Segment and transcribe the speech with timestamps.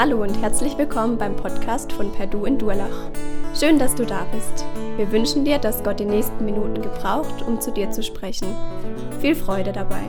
[0.00, 3.10] Hallo und herzlich willkommen beim Podcast von Perdu in Durlach.
[3.52, 4.64] Schön, dass du da bist.
[4.96, 8.46] Wir wünschen dir, dass Gott die nächsten Minuten gebraucht, um zu dir zu sprechen.
[9.20, 10.04] Viel Freude dabei.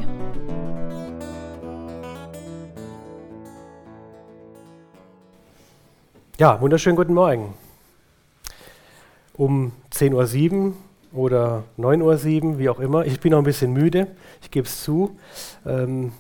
[6.38, 7.56] Ja, wunderschönen guten Morgen.
[9.34, 10.74] Um 10.07 Uhr
[11.14, 13.08] oder 9.07 Uhr, wie auch immer.
[13.08, 14.06] Ich bin noch ein bisschen müde,
[14.44, 15.18] ich gebe es zu.
[15.66, 16.12] Ähm,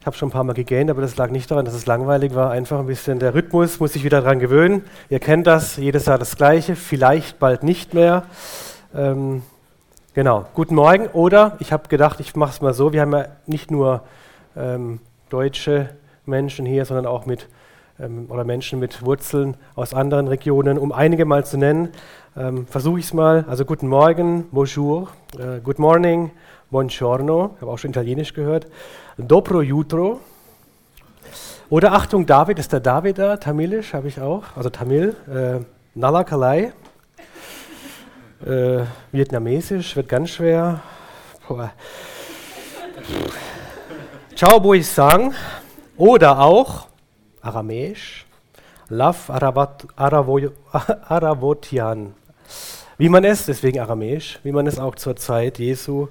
[0.00, 2.34] ich habe schon ein paar Mal gegähnt, aber das lag nicht daran, dass es langweilig
[2.34, 2.50] war.
[2.50, 4.82] Einfach ein bisschen der Rhythmus, muss ich wieder daran gewöhnen.
[5.10, 8.22] Ihr kennt das, jedes Jahr das Gleiche, vielleicht bald nicht mehr.
[8.94, 9.42] Ähm,
[10.14, 11.08] genau, guten Morgen.
[11.08, 14.02] Oder ich habe gedacht, ich mache es mal so: Wir haben ja nicht nur
[14.56, 15.90] ähm, deutsche
[16.24, 17.48] Menschen hier, sondern auch mit
[18.00, 20.78] ähm, oder Menschen mit Wurzeln aus anderen Regionen.
[20.78, 21.90] Um einige mal zu nennen,
[22.38, 23.44] ähm, versuche ich es mal.
[23.46, 26.30] Also guten Morgen, bonjour, äh, good morning,
[26.70, 28.66] buongiorno, ich habe auch schon Italienisch gehört,
[29.26, 30.20] dobro jutro.
[31.68, 33.36] Oder Achtung, David, ist der David da?
[33.36, 35.14] Tamilisch habe ich auch, also Tamil.
[35.32, 35.60] Äh,
[35.94, 36.72] Nalakalai.
[38.44, 40.80] Äh, Vietnamesisch wird ganz schwer.
[41.46, 41.72] Boah.
[44.34, 45.34] Ciao, Bui Sang.
[45.96, 46.88] Oder auch
[47.42, 48.26] Aramäisch.
[48.88, 49.30] Lav
[51.08, 52.14] Aravotian.
[52.98, 56.08] Wie man es, deswegen Aramäisch, wie man es auch zur Zeit Jesu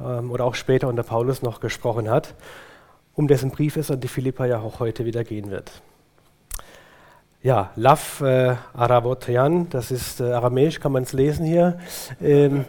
[0.00, 2.34] ähm, oder auch später unter Paulus noch gesprochen hat,
[3.14, 5.70] um dessen Brief es an die Philippa ja auch heute wieder gehen wird.
[7.42, 11.78] Ja, Lav äh, Aravotian, das ist äh, Aramäisch, kann man es lesen hier.
[12.22, 12.64] Ähm,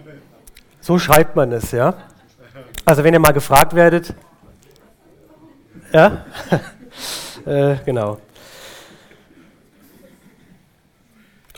[0.81, 1.93] so schreibt man es, ja.
[2.83, 4.13] Also wenn ihr mal gefragt werdet,
[5.93, 6.25] ja,
[7.45, 8.17] äh, genau.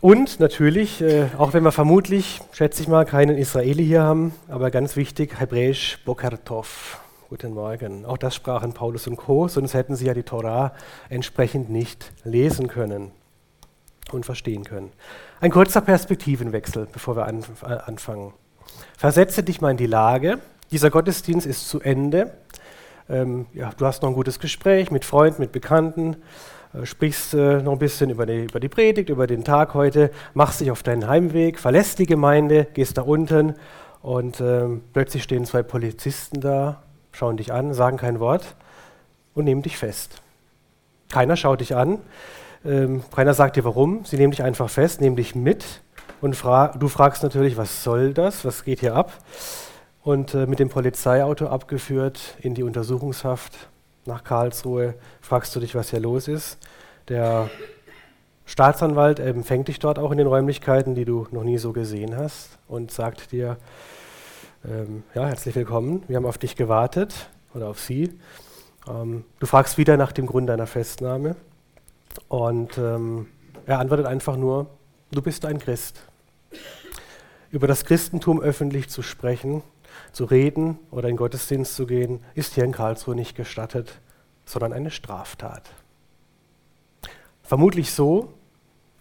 [0.02, 4.70] Und natürlich, äh, auch wenn wir vermutlich, schätze ich mal, keinen Israeli hier haben, aber
[4.70, 7.00] ganz wichtig, hebräisch Bokertov.
[7.30, 8.06] Guten Morgen.
[8.06, 10.74] Auch das sprachen Paulus und Co., sonst hätten sie ja die Torah
[11.10, 13.12] entsprechend nicht lesen können
[14.12, 14.92] und verstehen können.
[15.42, 18.34] Ein kurzer Perspektivenwechsel, bevor wir äh, anfangen.
[18.98, 20.38] Versetze dich mal in die Lage,
[20.70, 22.38] dieser Gottesdienst ist zu Ende.
[23.10, 26.18] Ähm, ja, du hast noch ein gutes Gespräch mit Freunden, mit Bekannten
[26.86, 30.62] sprichst äh, noch ein bisschen über die, über die Predigt, über den Tag heute, machst
[30.62, 33.56] dich auf deinen Heimweg, verlässt die Gemeinde, gehst da unten
[34.02, 38.56] und ähm, plötzlich stehen zwei Polizisten da, schauen dich an, sagen kein Wort
[39.34, 40.22] und nehmen dich fest.
[41.10, 42.00] Keiner schaut dich an,
[42.66, 45.82] ähm, keiner sagt dir warum, sie nehmen dich einfach fest, nehmen dich mit
[46.22, 49.14] und fra du fragst natürlich, was soll das, was geht hier ab?
[50.04, 53.70] Und äh, mit dem Polizeiauto abgeführt in die Untersuchungshaft
[54.08, 56.58] nach Karlsruhe, fragst du dich, was hier los ist.
[57.10, 57.50] Der
[58.46, 62.58] Staatsanwalt empfängt dich dort auch in den Räumlichkeiten, die du noch nie so gesehen hast
[62.68, 63.58] und sagt dir,
[64.66, 68.18] ähm, ja, herzlich willkommen, wir haben auf dich gewartet oder auf sie.
[68.88, 71.36] Ähm, du fragst wieder nach dem Grund deiner Festnahme
[72.30, 73.28] und ähm,
[73.66, 74.68] er antwortet einfach nur,
[75.12, 76.02] du bist ein Christ.
[77.52, 79.62] Über das Christentum öffentlich zu sprechen,
[80.12, 84.00] zu reden oder in Gottesdienst zu gehen, ist hier in Karlsruhe nicht gestattet,
[84.46, 85.64] sondern eine Straftat.
[87.44, 88.34] Vermutlich so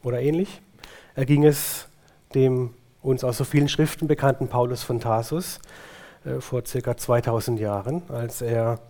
[0.03, 0.61] oder ähnlich
[1.15, 1.89] erging es
[2.35, 5.61] dem uns aus so vielen Schriften bekannten Paulus von Tarsus
[6.25, 8.81] äh, vor circa 2000 Jahren, als er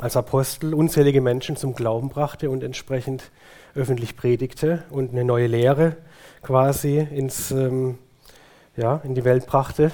[0.00, 3.30] als Apostel unzählige Menschen zum Glauben brachte und entsprechend
[3.74, 5.96] öffentlich predigte und eine neue Lehre
[6.42, 7.98] quasi ins, ähm,
[8.76, 9.90] ja, in die Welt brachte,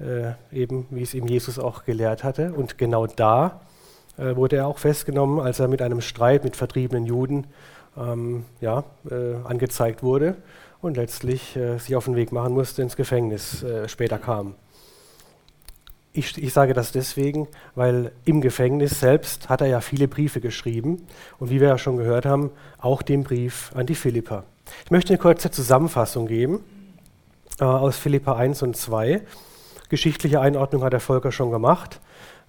[0.00, 2.52] äh, eben wie es ihm Jesus auch gelehrt hatte.
[2.52, 3.60] Und genau da
[4.16, 7.46] äh, wurde er auch festgenommen, als er mit einem Streit mit vertriebenen Juden
[7.96, 10.36] ähm, ja, äh, angezeigt wurde
[10.80, 14.54] und letztlich äh, sich auf den Weg machen musste, ins Gefängnis äh, später kam.
[16.12, 21.06] Ich, ich, sage das deswegen, weil im Gefängnis selbst hat er ja viele Briefe geschrieben
[21.40, 24.44] und wie wir ja schon gehört haben, auch den Brief an die Philipper.
[24.84, 26.60] Ich möchte eine kurze Zusammenfassung geben
[27.58, 29.22] aus Philippa 1 und 2.
[29.94, 32.00] Geschichtliche Einordnung hat der Volker schon gemacht.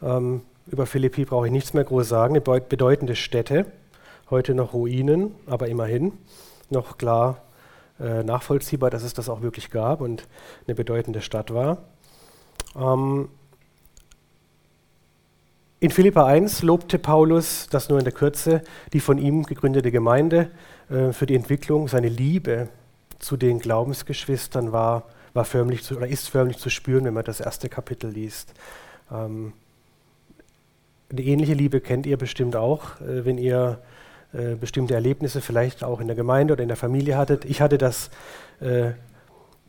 [0.02, 2.34] Ähm, über Philippi brauche ich nichts mehr groß sagen.
[2.34, 3.68] Eine bedeutende Stätte,
[4.32, 6.14] heute noch Ruinen, aber immerhin
[6.72, 7.44] noch klar
[8.00, 10.28] äh, nachvollziehbar, dass es das auch wirklich gab und
[10.66, 11.84] eine bedeutende Stadt war.
[12.76, 13.30] Ähm,
[15.80, 20.50] in Philippa 1 lobte Paulus, das nur in der Kürze, die von ihm gegründete Gemeinde
[20.90, 21.90] äh, für die Entwicklung.
[21.90, 22.70] Seine Liebe
[23.20, 25.04] zu den Glaubensgeschwistern war
[25.36, 28.54] war förmlich zu, oder ist förmlich zu spüren, wenn man das erste Kapitel liest.
[29.12, 29.54] Ähm,
[31.12, 33.80] eine ähnliche Liebe kennt ihr bestimmt auch, äh, wenn ihr
[34.34, 37.46] äh, bestimmte Erlebnisse vielleicht auch in der Gemeinde oder in der Familie hattet.
[37.46, 38.10] Ich hatte das
[38.62, 38.92] äh,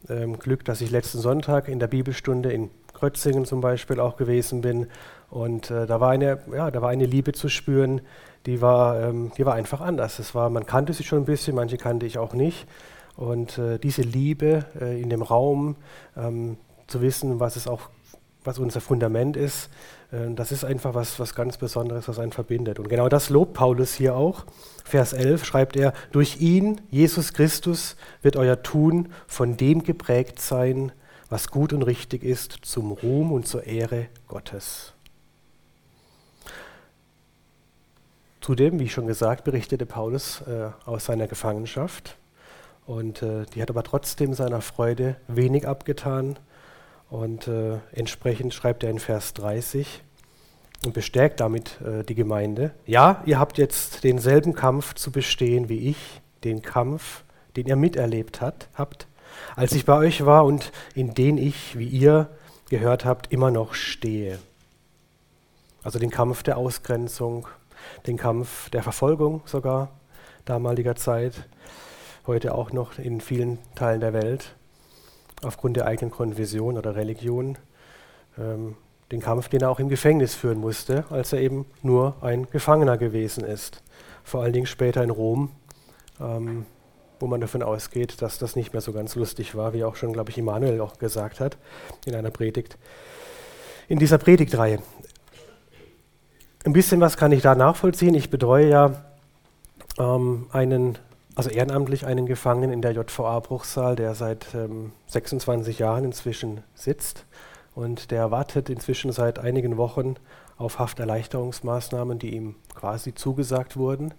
[0.09, 4.63] ähm, Glück, dass ich letzten Sonntag in der Bibelstunde in Krötzingen zum Beispiel auch gewesen
[4.63, 4.87] bin.
[5.31, 8.01] Und äh, da, war eine, ja, da war eine Liebe zu spüren,
[8.47, 10.21] die war, ähm, die war einfach anders.
[10.21, 12.67] Es war, man kannte sie schon ein bisschen, manche kannte ich auch nicht.
[13.17, 15.77] Und äh, diese Liebe äh, in dem Raum,
[16.17, 17.89] ähm, zu wissen, was es auch,
[18.45, 19.71] was unser Fundament ist,
[20.13, 22.79] äh, das ist einfach was, was ganz Besonderes, was einen verbindet.
[22.79, 24.45] Und genau das lobt Paulus hier auch.
[24.85, 30.93] Vers 11 schreibt er, durch ihn, Jesus Christus, wird euer Tun von dem geprägt sein,
[31.29, 34.93] was gut und richtig ist, zum Ruhm und zur Ehre Gottes.
[38.41, 42.17] Zudem, wie schon gesagt, berichtete Paulus äh, aus seiner Gefangenschaft.
[42.87, 46.39] Und äh, die hat aber trotzdem seiner Freude wenig abgetan.
[47.11, 50.03] Und äh, entsprechend schreibt er in Vers 30
[50.85, 52.73] und bestärkt damit äh, die Gemeinde.
[52.87, 57.25] Ja, ihr habt jetzt denselben Kampf zu bestehen wie ich, den Kampf,
[57.57, 59.07] den ihr miterlebt hat, habt,
[59.57, 62.29] als ich bei euch war und in den ich, wie ihr
[62.69, 64.39] gehört habt, immer noch stehe.
[65.83, 67.47] Also den Kampf der Ausgrenzung,
[68.07, 69.91] den Kampf der Verfolgung sogar
[70.45, 71.49] damaliger Zeit,
[72.27, 74.55] heute auch noch in vielen Teilen der Welt,
[75.43, 77.59] aufgrund der eigenen Konversion oder Religion.
[78.39, 78.77] Ähm,
[79.13, 82.99] den Kampf, den er auch im Gefängnis führen musste, als er eben nur ein Gefangener
[82.99, 83.83] gewesen ist.
[84.25, 85.51] Vor allen Dingen später in Rom,
[86.21, 86.67] ähm,
[87.21, 90.13] wo man davon ausgeht, dass das nicht mehr so ganz lustig war, wie auch schon,
[90.13, 91.57] glaube ich, Immanuel auch gesagt hat
[92.05, 92.77] in einer Predigt.
[93.89, 94.81] In dieser Predigtreihe.
[96.65, 98.17] Ein bisschen was kann ich da nachvollziehen.
[98.17, 99.05] Ich betreue ja
[99.99, 100.99] ähm, einen,
[101.37, 107.27] also ehrenamtlich einen Gefangenen in der JVA Bruchsal, der seit ähm, 26 Jahren inzwischen sitzt.
[107.75, 110.15] Und der wartet inzwischen seit einigen Wochen
[110.57, 114.15] auf Hafterleichterungsmaßnahmen, die ihm quasi zugesagt wurden.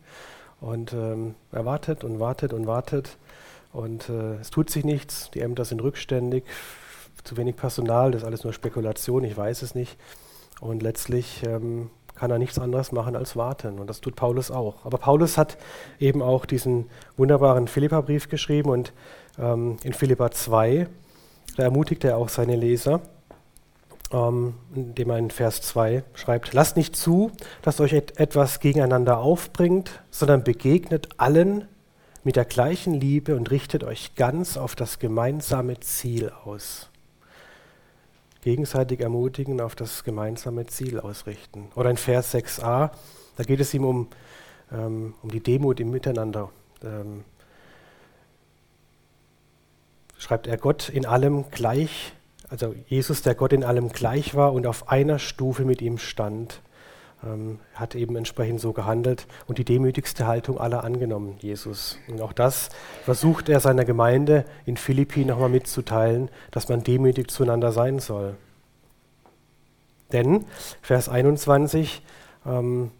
[0.61, 3.17] Und ähm, er wartet und wartet und wartet.
[3.73, 5.31] Und äh, es tut sich nichts.
[5.31, 6.43] Die Ämter sind rückständig,
[7.23, 9.97] zu wenig Personal, das ist alles nur Spekulation, ich weiß es nicht.
[10.61, 13.79] Und letztlich ähm, kann er nichts anderes machen als warten.
[13.79, 14.85] Und das tut Paulus auch.
[14.85, 15.57] Aber Paulus hat
[15.99, 18.93] eben auch diesen wunderbaren Philippa-Brief geschrieben und
[19.39, 20.87] ähm, in Philippa 2,
[21.55, 23.01] da ermutigt er auch seine Leser,
[24.11, 27.31] ähm, indem er in Vers 2 schreibt, lasst nicht zu,
[27.61, 31.67] dass euch et etwas gegeneinander aufbringt, sondern begegnet allen
[32.23, 36.89] mit der gleichen Liebe und richtet euch ganz auf das gemeinsame Ziel aus
[38.41, 41.69] gegenseitig ermutigen, auf das gemeinsame Ziel ausrichten.
[41.75, 42.91] Oder in Vers 6a,
[43.35, 44.07] da geht es ihm um,
[44.71, 46.49] ähm, um die Demut im Miteinander.
[46.83, 47.23] Ähm,
[50.17, 52.13] schreibt er Gott in allem gleich,
[52.49, 56.61] also Jesus, der Gott in allem gleich war und auf einer Stufe mit ihm stand,
[57.23, 61.97] ähm, hat eben entsprechend so gehandelt und die demütigste Haltung aller angenommen, Jesus.
[62.07, 62.69] Und auch das
[63.03, 68.35] versucht er seiner Gemeinde in Philippi nochmal mitzuteilen, dass man demütig zueinander sein soll.
[70.11, 70.45] Denn,
[70.81, 72.01] Vers 21,
[72.45, 72.91] ähm,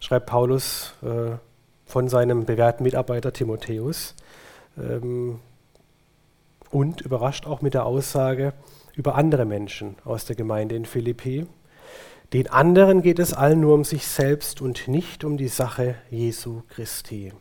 [0.00, 1.36] schreibt Paulus äh,
[1.84, 4.14] von seinem bewährten Mitarbeiter Timotheus
[4.78, 5.40] ähm,
[6.70, 8.52] und überrascht auch mit der Aussage
[8.94, 11.46] über andere Menschen aus der Gemeinde in Philippi.
[12.34, 16.62] Den anderen geht es allen nur um sich selbst und nicht um die Sache Jesu
[16.68, 17.32] Christi.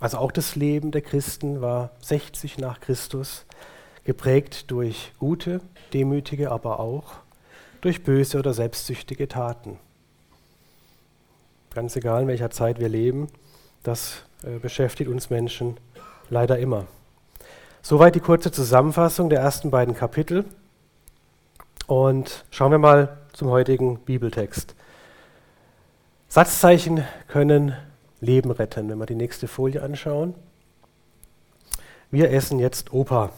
[0.00, 3.46] Also auch das Leben der Christen war 60 nach Christus
[4.02, 5.60] geprägt durch gute,
[5.92, 7.12] demütige, aber auch
[7.80, 9.78] durch böse oder selbstsüchtige Taten.
[11.72, 13.28] Ganz egal, in welcher Zeit wir leben,
[13.84, 15.76] das äh, beschäftigt uns Menschen
[16.28, 16.88] leider immer.
[17.82, 20.44] Soweit die kurze Zusammenfassung der ersten beiden Kapitel.
[21.86, 24.74] Und schauen wir mal zum heutigen Bibeltext.
[26.28, 27.74] Satzzeichen können
[28.20, 28.90] Leben retten.
[28.90, 30.34] Wenn wir die nächste Folie anschauen.
[32.10, 33.30] Wir essen jetzt Opa.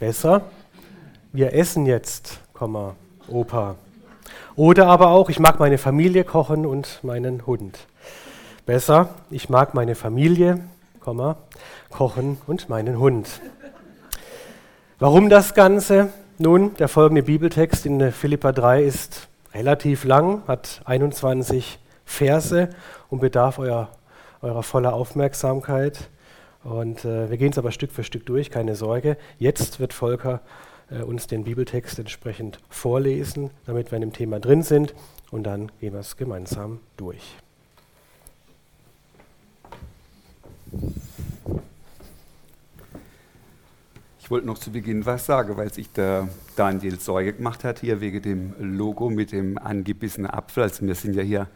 [0.00, 0.42] Besser,
[1.32, 2.40] wir essen jetzt,
[3.28, 3.76] Opa.
[4.56, 7.86] Oder aber auch, ich mag meine Familie kochen und meinen Hund.
[8.66, 10.64] Besser, ich mag meine Familie,
[11.90, 13.40] kochen und meinen Hund.
[14.98, 16.08] Warum das Ganze?
[16.38, 22.68] Nun, der folgende Bibeltext in Philippa 3 ist relativ lang, hat 21 Verse
[23.08, 23.88] und bedarf eurer,
[24.42, 26.10] eurer voller Aufmerksamkeit.
[26.62, 29.16] Und äh, wir gehen es aber Stück für Stück durch, keine Sorge.
[29.38, 30.40] Jetzt wird Volker
[30.90, 34.94] äh, uns den Bibeltext entsprechend vorlesen, damit wir in dem Thema drin sind.
[35.30, 37.36] Und dann gehen wir es gemeinsam durch.
[44.26, 48.00] Ich wollte noch zu Beginn was sagen, weil sich der Daniel Sorge gemacht hat, hier
[48.00, 50.64] wegen dem Logo mit dem angebissenen Apfel.
[50.64, 51.46] Also wir sind ja hier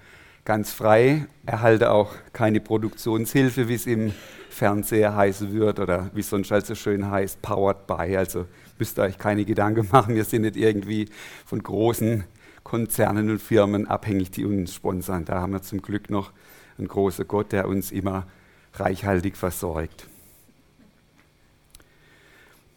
[0.45, 4.12] ganz frei, erhalte auch keine Produktionshilfe, wie es im
[4.50, 8.17] Fernseher heißen wird oder wie es sonst halt so schön heißt, powered by.
[8.17, 8.47] Also
[8.79, 11.09] müsst ihr euch keine Gedanken machen, wir sind nicht irgendwie
[11.47, 12.23] von großen
[12.62, 15.25] Konzernen und Firmen abhängig, die uns sponsern.
[15.25, 16.31] Da haben wir zum Glück noch
[16.79, 18.29] einen großen Gott, der uns immer
[18.75, 20.07] reichhaltig versorgt.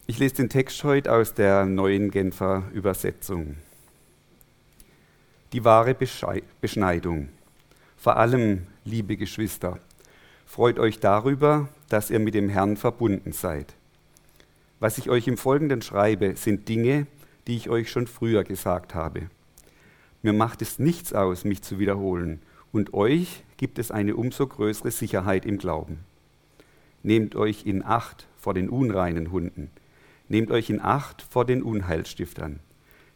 [0.06, 3.56] Ich lese den Text heute aus der neuen Genfer Übersetzung.
[5.54, 5.96] Die wahre
[6.60, 7.30] Beschneidung.
[7.96, 9.80] Vor allem, liebe Geschwister,
[10.46, 13.76] freut euch darüber, dass ihr mit dem Herrn verbunden seid.
[14.82, 17.08] Was ich euch im Folgenden schreibe, sind Dinge,
[17.48, 19.30] die ich euch schon früher gesagt habe.
[20.22, 22.42] Mir macht es nichts aus, mich zu wiederholen,
[22.74, 26.00] und euch gibt es eine umso größere Sicherheit im Glauben.
[27.04, 29.72] Nehmt euch in Acht vor den unreinen Hunden
[30.28, 32.60] Nehmt euch in Acht vor den Unheilstiftern.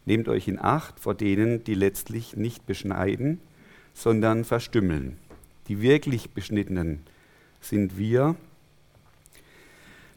[0.06, 3.40] Nehmt euch in Acht vor denen, die letztlich nicht beschneiden,
[3.94, 5.18] sondern verstümmeln.
[5.68, 7.02] Die wirklich Beschnittenen
[7.60, 8.36] sind wir,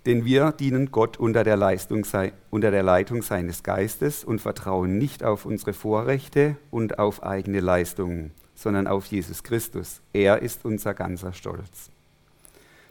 [0.07, 2.07] denn wir dienen Gott unter der, Leistung,
[2.51, 8.31] unter der Leitung seines Geistes und vertrauen nicht auf unsere Vorrechte und auf eigene Leistungen,
[8.55, 10.01] sondern auf Jesus Christus.
[10.13, 11.91] Er ist unser ganzer Stolz.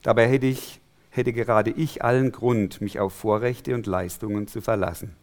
[0.04, 0.80] Dabei hätte ich
[1.20, 5.16] hätte gerade ich allen Grund, mich auf Vorrechte und Leistungen zu verlassen.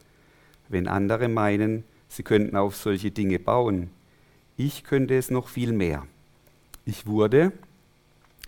[0.69, 3.91] Wenn andere meinen, sie könnten auf solche Dinge bauen,
[4.57, 6.07] ich könnte es noch viel mehr.
[6.85, 7.53] Ich wurde,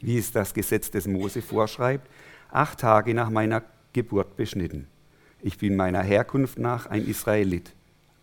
[0.00, 2.09] wie es das Gesetz des Mose vorschreibt,
[2.50, 3.62] acht Tage nach meiner
[3.93, 4.87] Geburt beschnitten.
[5.40, 7.75] Ich bin meiner Herkunft nach ein Israelit,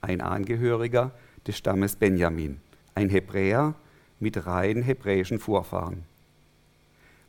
[0.01, 1.11] ein Angehöriger
[1.47, 2.59] des Stammes Benjamin,
[2.93, 3.75] ein Hebräer
[4.19, 6.03] mit rein hebräischen Vorfahren.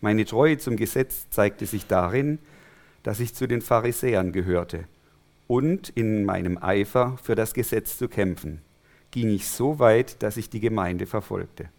[0.00, 2.38] Meine Treue zum Gesetz zeigte sich darin,
[3.02, 4.84] dass ich zu den Pharisäern gehörte
[5.46, 8.60] und in meinem Eifer für das Gesetz zu kämpfen,
[9.10, 11.70] ging ich so weit, dass ich die Gemeinde verfolgte.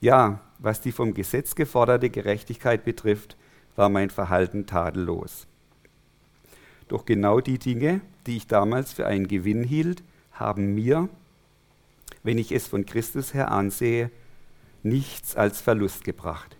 [0.00, 3.36] Ja, was die vom Gesetz geforderte Gerechtigkeit betrifft,
[3.76, 5.46] war mein Verhalten tadellos.
[6.88, 11.08] Doch genau die Dinge, die ich damals für einen Gewinn hielt, haben mir,
[12.22, 14.10] wenn ich es von Christus her ansehe,
[14.82, 16.56] nichts als Verlust gebracht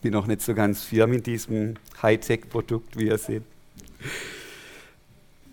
[0.00, 3.42] bin noch nicht so ganz firm in diesem Hightech-Produkt, wie ihr seht.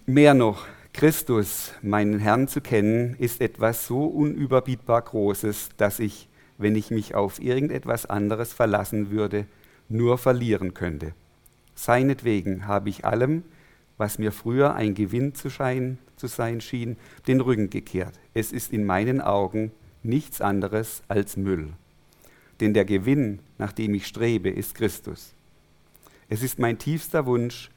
[0.06, 6.76] Mehr noch, Christus, meinen Herrn zu kennen, ist etwas so unüberbietbar Großes, dass ich, wenn
[6.76, 9.46] ich mich auf irgendetwas anderes verlassen würde,
[9.90, 11.14] nur verlieren könnte.
[11.76, 13.44] Seinetwegen habe ich allem,
[13.98, 18.14] was mir früher ein Gewinn zu, schein, zu sein schien, den Rücken gekehrt.
[18.34, 19.72] Es ist in meinen Augen
[20.04, 21.74] nichts anderes als Müll
[22.60, 25.34] denn der Gewinn, nach dem ich strebe, ist Christus.
[26.30, 27.70] Es ist mein tiefster Wunsch,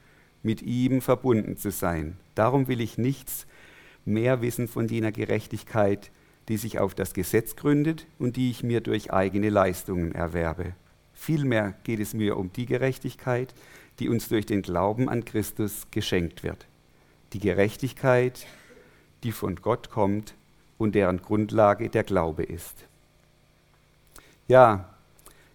[0.43, 2.17] mit ihm verbunden zu sein.
[2.35, 3.45] Darum will ich nichts
[4.05, 6.11] mehr wissen von jener Gerechtigkeit,
[6.47, 10.73] die sich auf das Gesetz gründet und die ich mir durch eigene Leistungen erwerbe.
[11.13, 13.53] Vielmehr geht es mir um die Gerechtigkeit,
[13.99, 16.65] die uns durch den Glauben an Christus geschenkt wird.
[17.33, 18.47] Die Gerechtigkeit,
[19.23, 20.33] die von Gott kommt
[20.77, 22.85] und deren Grundlage der Glaube ist.
[24.51, 24.83] Ja,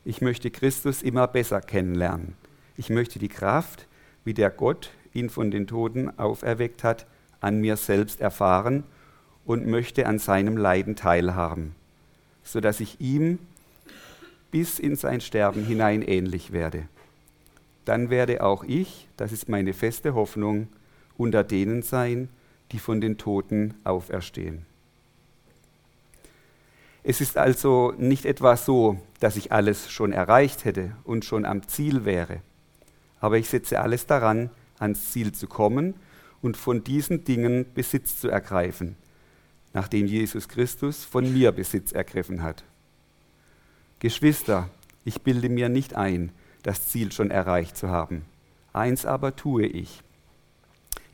[0.06, 2.34] ich möchte Christus immer besser kennenlernen.
[2.78, 3.86] Ich möchte die Kraft,
[4.24, 7.04] wie der Gott ihn von den Toten auferweckt hat,
[7.42, 8.84] an mir selbst erfahren
[9.44, 11.74] und möchte an seinem Leiden teilhaben,
[12.42, 13.38] sodass ich ihm
[14.50, 16.88] bis in sein Sterben hinein ähnlich werde.
[17.84, 20.68] Dann werde auch ich, das ist meine feste Hoffnung,
[21.18, 22.30] unter denen sein,
[22.72, 24.64] die von den Toten auferstehen.
[27.08, 31.68] Es ist also nicht etwa so, dass ich alles schon erreicht hätte und schon am
[31.68, 32.40] Ziel wäre,
[33.20, 35.94] aber ich setze alles daran, ans Ziel zu kommen
[36.42, 38.96] und von diesen Dingen Besitz zu ergreifen,
[39.72, 42.64] nachdem Jesus Christus von mir Besitz ergriffen hat.
[44.00, 44.68] Geschwister,
[45.04, 46.32] ich bilde mir nicht ein,
[46.64, 48.24] das Ziel schon erreicht zu haben.
[48.72, 50.02] Eins aber tue ich.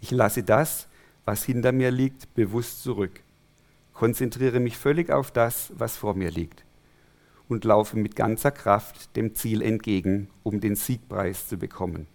[0.01, 0.89] Ich lasse das,
[1.27, 3.21] was hinter mir liegt, bewusst zurück
[3.93, 6.65] konzentriere mich völlig auf das, was vor mir liegt
[7.49, 12.07] und laufe mit ganzer Kraft dem Ziel entgegen, um den Siegpreis zu bekommen.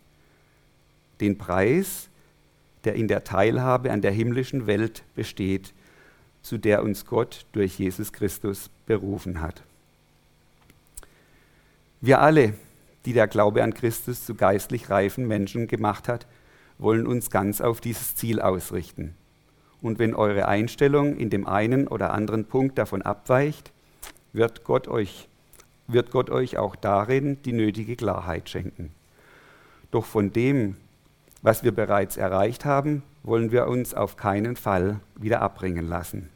[1.22, 2.10] Den Preis,
[2.84, 5.74] der in der Teilhabe an der himmlischen Welt besteht,
[6.42, 9.64] zu der uns Gott durch Jesus Christus berufen hat.
[12.02, 12.54] Wir alle,
[13.06, 16.28] die der Glaube an Christus zu geistlich reifen Menschen gemacht hat,
[16.78, 19.16] wollen uns ganz auf dieses Ziel ausrichten.
[19.82, 23.72] Und wenn eure Einstellung in dem einen oder anderen Punkt davon abweicht,
[24.34, 25.28] wird Gott euch,
[25.88, 28.92] wird Gott euch auch darin die nötige Klarheit schenken.
[29.92, 30.76] Doch von dem,
[31.42, 36.30] was wir bereits erreicht haben, wollen wir uns auf keinen Fall wieder abbringen lassen.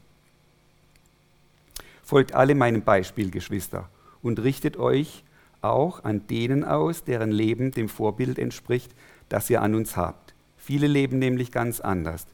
[2.03, 3.89] Folgt alle meinem Beispiel, Geschwister,
[4.21, 5.23] und richtet euch
[5.61, 8.91] auch an denen aus, deren Leben dem Vorbild entspricht,
[9.29, 10.33] das ihr an uns habt.
[10.57, 12.27] Viele leben nämlich ganz anders.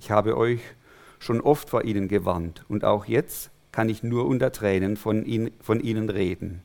[0.00, 0.60] Ich habe euch
[1.18, 5.50] schon oft vor ihnen gewarnt und auch jetzt kann ich nur unter Tränen von, ihn,
[5.60, 6.62] von ihnen reden.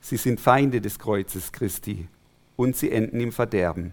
[0.00, 2.08] Sie sind Feinde des Kreuzes Christi
[2.56, 3.92] und sie enden im Verderben.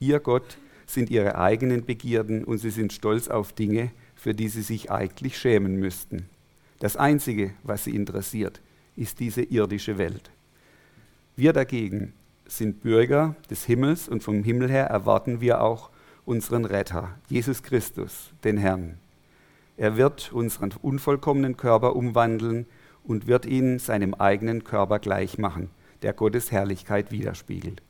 [0.00, 4.62] Ihr Gott sind ihre eigenen Begierden und sie sind stolz auf Dinge, für die sie
[4.62, 6.28] sich eigentlich schämen müssten.
[6.80, 8.60] Das Einzige, was sie interessiert,
[8.96, 10.32] ist diese irdische Welt.
[11.36, 12.12] Wir dagegen
[12.44, 15.91] sind Bürger des Himmels und vom Himmel her erwarten wir auch
[16.24, 18.98] unseren Retter, Jesus Christus, den Herrn.
[19.76, 22.66] Er wird unseren unvollkommenen Körper umwandeln
[23.04, 25.70] und wird ihn seinem eigenen Körper gleich machen,
[26.02, 27.82] der Gottes Herrlichkeit widerspiegelt.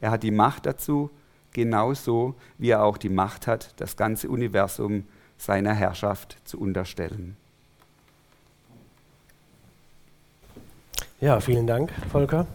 [0.00, 1.10] Er hat die Macht dazu,
[1.52, 5.04] genauso wie er auch die Macht hat, das ganze Universum
[5.36, 7.36] seiner Herrschaft zu unterstellen.
[11.20, 12.46] Ja, vielen Dank, Volker.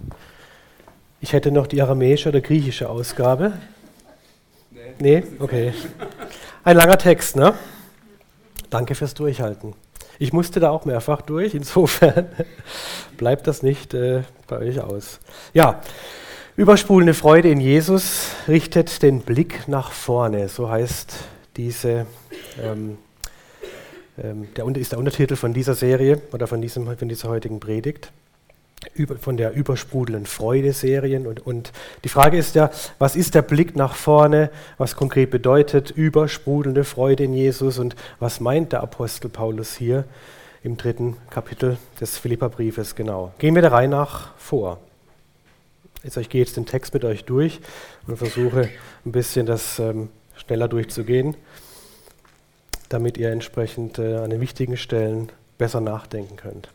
[1.20, 3.54] Ich hätte noch die aramäische oder griechische Ausgabe.
[5.00, 5.24] Nee.
[5.40, 5.74] Okay.
[6.64, 7.54] Ein langer Text, ne?
[8.70, 9.74] Danke fürs Durchhalten.
[10.20, 12.28] Ich musste da auch mehrfach durch, insofern
[13.18, 15.20] bleibt das nicht äh, bei euch aus.
[15.54, 15.82] Ja,
[16.56, 21.16] überspulende Freude in Jesus richtet den Blick nach vorne, so heißt
[21.58, 22.06] diese,
[22.62, 22.98] ähm,
[24.22, 28.12] ähm, der ist der Untertitel von dieser Serie oder von, diesem, von dieser heutigen Predigt
[28.94, 31.28] über, von der übersprudelnden Freude-Serien.
[31.28, 31.72] Und, und
[32.04, 37.24] die Frage ist ja, was ist der Blick nach vorne, was konkret bedeutet übersprudelnde Freude
[37.24, 40.06] in Jesus und was meint der Apostel Paulus hier
[40.64, 43.34] im dritten Kapitel des Philipperbriefes genau.
[43.38, 44.80] Gehen wir der Reihe nach vor.
[46.04, 47.62] Jetzt, ich gehe jetzt den Text mit euch durch
[48.08, 48.70] und versuche
[49.06, 51.36] ein bisschen das ähm, schneller durchzugehen,
[52.90, 56.70] damit ihr entsprechend äh, an den wichtigen Stellen besser nachdenken könnt.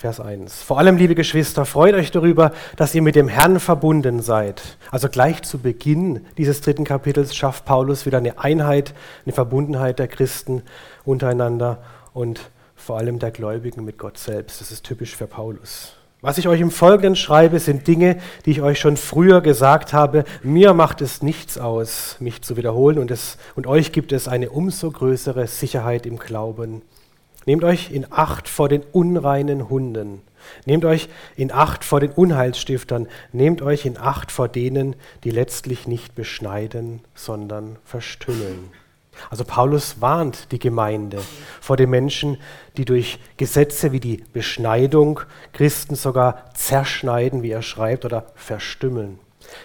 [0.00, 0.62] Vers 1.
[0.62, 4.78] Vor allem, liebe Geschwister, freut euch darüber, dass ihr mit dem Herrn verbunden seid.
[4.90, 8.94] Also gleich zu Beginn dieses dritten Kapitels schafft Paulus wieder eine Einheit,
[9.26, 10.62] eine Verbundenheit der Christen
[11.04, 11.82] untereinander
[12.14, 14.62] und vor allem der Gläubigen mit Gott selbst.
[14.62, 15.92] Das ist typisch für Paulus.
[16.22, 20.24] Was ich euch im Folgenden schreibe, sind Dinge, die ich euch schon früher gesagt habe.
[20.42, 24.48] Mir macht es nichts aus, mich zu wiederholen und, es, und euch gibt es eine
[24.48, 26.80] umso größere Sicherheit im Glauben.
[27.46, 30.22] Nehmt euch in Acht vor den unreinen Hunden.
[30.66, 33.08] Nehmt euch in Acht vor den Unheilsstiftern.
[33.32, 38.70] Nehmt euch in Acht vor denen, die letztlich nicht beschneiden, sondern verstümmeln.
[39.28, 41.20] Also Paulus warnt die Gemeinde
[41.60, 42.38] vor den Menschen,
[42.76, 45.20] die durch Gesetze wie die Beschneidung
[45.52, 49.18] Christen sogar zerschneiden, wie er schreibt, oder verstümmeln.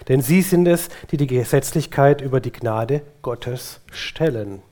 [0.08, 4.62] Denn sie sind es, die die Gesetzlichkeit über die Gnade Gottes stellen.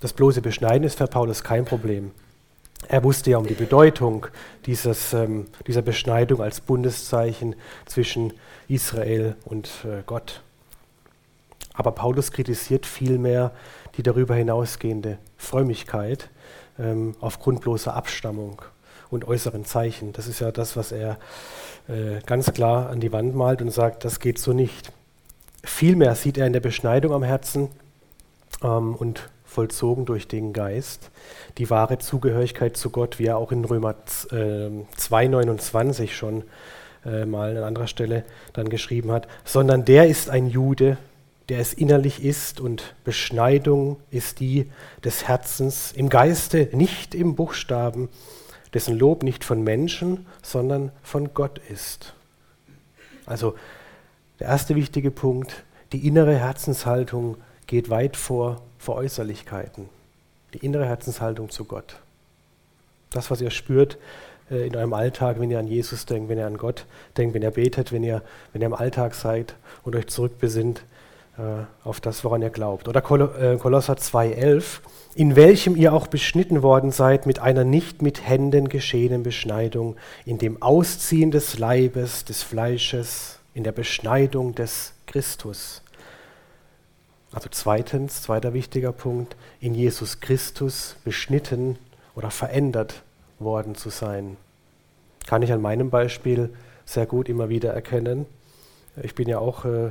[0.00, 2.12] Das bloße Beschneiden ist für Paulus kein Problem.
[2.88, 4.26] Er wusste ja um die Bedeutung
[4.64, 8.32] dieses, ähm, dieser Beschneidung als Bundeszeichen zwischen
[8.68, 10.42] Israel und äh, Gott.
[11.74, 13.52] Aber Paulus kritisiert vielmehr
[13.96, 16.30] die darüber hinausgehende Frömmigkeit
[16.78, 18.62] ähm, aufgrund bloßer Abstammung
[19.10, 20.12] und äußeren Zeichen.
[20.14, 21.18] Das ist ja das, was er
[21.88, 24.92] äh, ganz klar an die Wand malt und sagt, das geht so nicht.
[25.62, 27.68] Vielmehr sieht er in der Beschneidung am Herzen
[28.62, 31.10] ähm, und vollzogen durch den Geist,
[31.58, 33.96] die wahre Zugehörigkeit zu Gott, wie er auch in Römer
[34.30, 36.44] äh, 2,29 schon
[37.04, 40.98] äh, mal an anderer Stelle dann geschrieben hat, sondern der ist ein Jude,
[41.48, 44.70] der es innerlich ist und Beschneidung ist die
[45.02, 48.08] des Herzens im Geiste, nicht im Buchstaben,
[48.72, 52.14] dessen Lob nicht von Menschen, sondern von Gott ist.
[53.26, 53.56] Also
[54.38, 57.36] der erste wichtige Punkt, die innere Herzenshaltung
[57.66, 59.88] geht weit vor vor Äußerlichkeiten.
[60.54, 61.96] Die innere Herzenshaltung zu Gott.
[63.10, 63.98] Das, was ihr spürt
[64.50, 67.42] äh, in eurem Alltag, wenn ihr an Jesus denkt, wenn ihr an Gott denkt, wenn
[67.42, 70.82] ihr betet, wenn ihr, wenn ihr im Alltag seid und euch zurückbesinnt
[71.36, 71.42] äh,
[71.84, 72.88] auf das, woran ihr glaubt.
[72.88, 74.80] Oder Kol äh, Kolosser 2,11,
[75.14, 80.38] in welchem ihr auch beschnitten worden seid mit einer nicht mit Händen geschehenen Beschneidung, in
[80.38, 85.82] dem Ausziehen des Leibes, des Fleisches, in der Beschneidung des Christus
[87.32, 91.78] also zweitens, zweiter wichtiger Punkt, in Jesus Christus beschnitten
[92.14, 93.02] oder verändert
[93.38, 94.36] worden zu sein.
[95.26, 96.50] Kann ich an meinem Beispiel
[96.84, 98.26] sehr gut immer wieder erkennen.
[99.00, 99.90] Ich bin ja auch äh,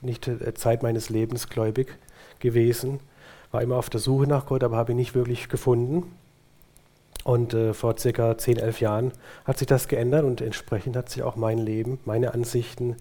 [0.00, 1.98] nicht äh, Zeit meines Lebens gläubig
[2.38, 3.00] gewesen,
[3.52, 6.10] war immer auf der Suche nach Gott, aber habe ihn nicht wirklich gefunden.
[7.22, 9.12] Und äh, vor circa 10, 11 Jahren
[9.44, 12.96] hat sich das geändert und entsprechend hat sich auch mein Leben, meine Ansichten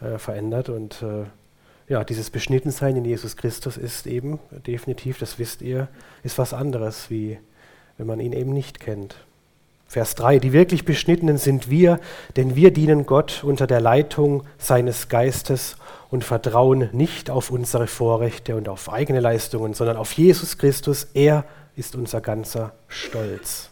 [0.00, 1.24] äh, verändert und äh,
[1.88, 5.88] ja, dieses Beschnittensein in Jesus Christus ist eben definitiv, das wisst ihr,
[6.24, 7.38] ist was anderes, wie
[7.96, 9.16] wenn man ihn eben nicht kennt.
[9.88, 12.00] Vers 3, die wirklich Beschnittenen sind wir,
[12.34, 15.76] denn wir dienen Gott unter der Leitung seines Geistes
[16.10, 21.06] und vertrauen nicht auf unsere Vorrechte und auf eigene Leistungen, sondern auf Jesus Christus.
[21.14, 21.44] Er
[21.76, 23.70] ist unser ganzer Stolz.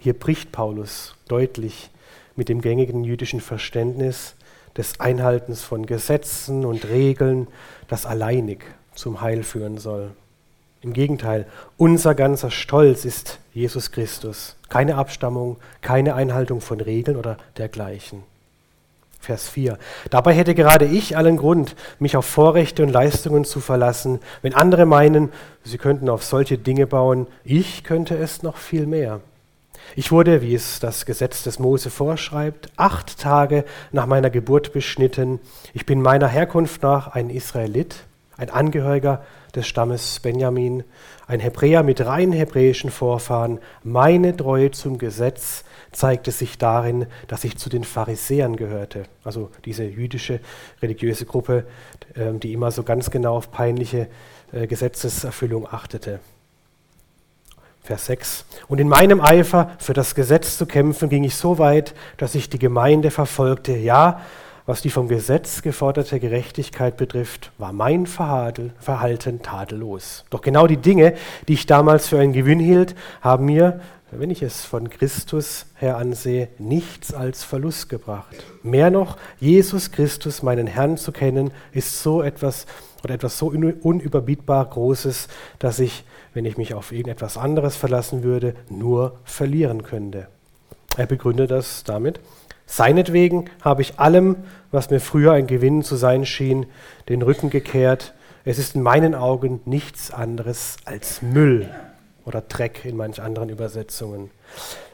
[0.00, 1.90] Hier bricht Paulus deutlich
[2.36, 4.36] mit dem gängigen jüdischen Verständnis
[4.76, 7.48] des Einhaltens von Gesetzen und Regeln,
[7.88, 10.10] das alleinig zum Heil führen soll.
[10.82, 14.56] Im Gegenteil, unser ganzer Stolz ist Jesus Christus.
[14.68, 18.22] Keine Abstammung, keine Einhaltung von Regeln oder dergleichen.
[19.20, 19.76] Vers 4.
[20.08, 24.86] Dabei hätte gerade ich allen Grund, mich auf Vorrechte und Leistungen zu verlassen, wenn andere
[24.86, 25.30] meinen,
[25.62, 29.20] sie könnten auf solche Dinge bauen, ich könnte es noch viel mehr.
[29.96, 35.40] Ich wurde, wie es das Gesetz des Mose vorschreibt, acht Tage nach meiner Geburt beschnitten.
[35.74, 38.04] Ich bin meiner Herkunft nach ein Israelit,
[38.36, 39.24] ein Angehöriger
[39.54, 40.84] des Stammes Benjamin,
[41.26, 43.58] ein Hebräer mit rein hebräischen Vorfahren.
[43.82, 49.82] Meine Treue zum Gesetz zeigte sich darin, dass ich zu den Pharisäern gehörte, also diese
[49.84, 50.38] jüdische
[50.80, 51.66] religiöse Gruppe,
[52.14, 54.08] ähm, die immer so ganz genau auf peinliche
[54.52, 56.20] äh, Gesetzeserfüllung achtete.
[57.82, 58.44] Vers 6.
[58.68, 62.50] Und in meinem Eifer für das Gesetz zu kämpfen, ging ich so weit, dass ich
[62.50, 63.76] die Gemeinde verfolgte.
[63.76, 64.20] Ja,
[64.66, 70.24] was die vom Gesetz geforderte Gerechtigkeit betrifft, war mein Verhalten tadellos.
[70.30, 71.14] Doch genau die Dinge,
[71.48, 73.80] die ich damals für einen Gewinn hielt, haben mir,
[74.12, 78.36] wenn ich es von Christus her ansehe, nichts als Verlust gebracht.
[78.62, 82.66] Mehr noch, Jesus Christus, meinen Herrn zu kennen, ist so etwas
[83.04, 88.54] oder etwas so unüberbietbar Großes, dass ich, wenn ich mich auf irgendetwas anderes verlassen würde,
[88.68, 90.28] nur verlieren könnte.
[90.96, 92.20] Er begründet das damit,
[92.66, 94.36] Seinetwegen habe ich allem,
[94.70, 96.66] was mir früher ein Gewinn zu sein schien,
[97.08, 98.14] den Rücken gekehrt.
[98.44, 101.68] Es ist in meinen Augen nichts anderes als Müll
[102.24, 104.30] oder Dreck in manch anderen Übersetzungen.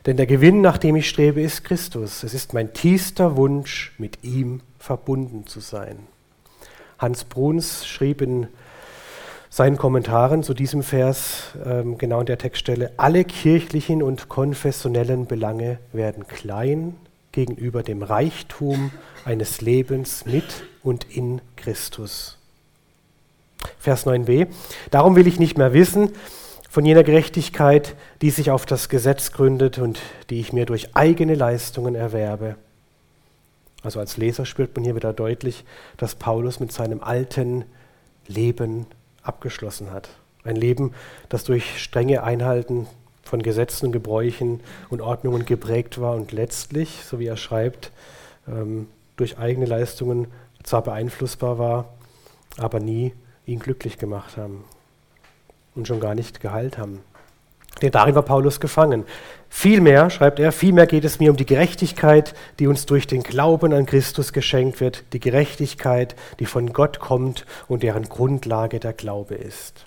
[0.07, 2.23] Denn der Gewinn, nach dem ich strebe, ist Christus.
[2.23, 5.99] Es ist mein tiefster Wunsch, mit ihm verbunden zu sein.
[6.99, 8.49] Hans Bruns schrieb in
[9.51, 15.79] seinen Kommentaren zu diesem Vers, ähm, genau in der Textstelle, alle kirchlichen und konfessionellen Belange
[15.93, 16.97] werden klein
[17.33, 18.91] gegenüber dem Reichtum
[19.25, 22.39] eines Lebens mit und in Christus.
[23.79, 24.49] Vers 9b.
[24.91, 26.13] Darum will ich nicht mehr wissen
[26.77, 31.35] von jener Gerechtigkeit, die sich auf das Gesetz gründet und die ich mir durch eigene
[31.35, 32.57] Leistungen erwerbe.
[33.83, 35.65] Also als Leser spürt man hier wieder deutlich,
[35.97, 37.65] dass Paulus mit seinem alten
[38.27, 38.85] Leben
[39.23, 40.11] abgeschlossen hat.
[40.45, 40.93] Ein Leben,
[41.31, 42.87] das durch strenge Einhalten
[43.23, 44.61] von Gesetzen, Gebräuchen
[44.91, 47.91] und Ordnungen geprägt war und letztlich, so wie er schreibt,
[48.47, 48.87] ähm,
[49.17, 50.27] durch eigene Leistungen
[50.63, 51.95] zwar beeinflussbar war,
[52.59, 53.15] aber nie
[53.47, 54.63] ihn glücklich gemacht haben
[55.77, 57.01] und schon gar nicht geheilt haben.
[57.83, 59.05] Denn darin war Paulus gefangen.
[59.51, 63.73] Vielmehr, schreibt er, vielmehr geht es mir um die Gerechtigkeit, die uns durch den Glauben
[63.73, 69.35] an Christus geschenkt wird, die Gerechtigkeit, die von Gott kommt und deren Grundlage der Glaube
[69.35, 69.87] ist.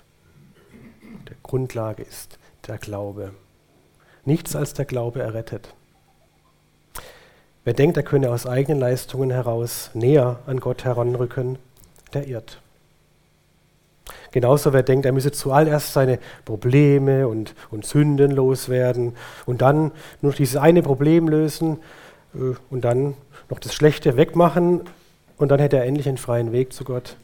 [1.28, 3.32] Der Grundlage ist der Glaube.
[4.24, 5.74] Nichts als der Glaube errettet.
[7.64, 11.58] Wer denkt, er könne aus eigenen Leistungen heraus näher an Gott heranrücken,
[12.14, 12.60] der irrt.
[14.32, 20.32] Genauso wer denkt, er müsse zuallererst seine Probleme und, und Sünden loswerden und dann nur
[20.32, 21.78] dieses eine Problem lösen
[22.34, 23.14] äh, und dann
[23.48, 24.82] noch das Schlechte wegmachen
[25.36, 27.16] und dann hätte er endlich einen freien Weg zu Gott,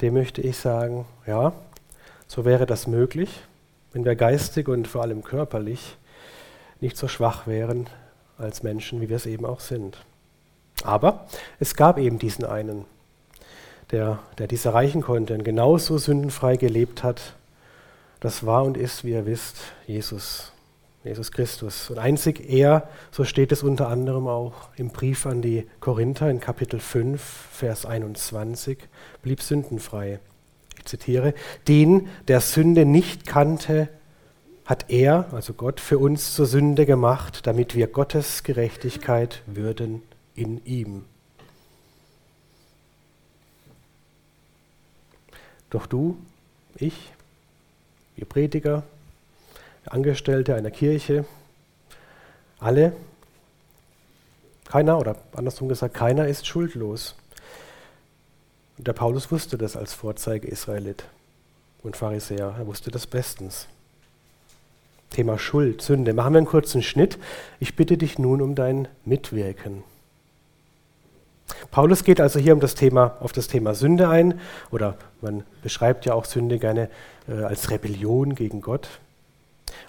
[0.00, 1.52] dem möchte ich sagen, ja,
[2.26, 3.42] so wäre das möglich
[3.96, 5.96] wenn wir geistig und vor allem körperlich
[6.82, 7.88] nicht so schwach wären
[8.36, 10.04] als Menschen, wie wir es eben auch sind.
[10.84, 11.26] Aber
[11.60, 12.84] es gab eben diesen einen,
[13.90, 17.34] der, der dies erreichen konnte und genauso sündenfrei gelebt hat.
[18.20, 20.52] Das war und ist, wie ihr wisst, Jesus,
[21.04, 21.90] Jesus Christus.
[21.90, 26.40] Und einzig er, so steht es unter anderem auch im Brief an die Korinther in
[26.40, 28.78] Kapitel 5, Vers 21,
[29.22, 30.20] blieb sündenfrei
[30.84, 31.34] zitiere,
[31.68, 33.88] den der Sünde nicht kannte,
[34.64, 40.02] hat er, also Gott, für uns zur Sünde gemacht, damit wir Gottes Gerechtigkeit würden
[40.34, 41.04] in ihm.
[45.76, 46.16] Doch du,
[46.76, 47.12] ich,
[48.16, 48.82] ihr Prediger,
[49.84, 51.26] Angestellte einer Kirche,
[52.58, 52.94] alle,
[54.64, 57.14] keiner oder andersrum gesagt, keiner ist schuldlos.
[58.78, 61.04] Und der Paulus wusste das als Vorzeige Israelit
[61.82, 62.54] und Pharisäer.
[62.58, 63.68] Er wusste das bestens.
[65.10, 66.14] Thema Schuld, Sünde.
[66.14, 67.18] Machen wir einen kurzen Schnitt.
[67.60, 69.84] Ich bitte dich nun um dein Mitwirken.
[71.70, 76.06] Paulus geht also hier um das Thema, auf das Thema Sünde ein, oder man beschreibt
[76.06, 76.90] ja auch Sünde gerne
[77.28, 78.88] äh, als Rebellion gegen Gott.